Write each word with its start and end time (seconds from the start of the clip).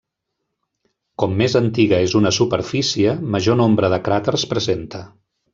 Com 1.23 1.35
més 1.41 1.57
antiga 1.59 1.99
és 2.07 2.17
una 2.21 2.33
superfície, 2.39 3.15
major 3.37 3.61
nombre 3.63 3.95
de 3.97 4.03
cràters 4.09 4.51
presenta. 4.57 5.07